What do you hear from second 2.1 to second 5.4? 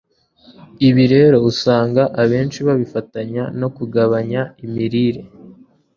abenshi babifatanya no kugabanya imirire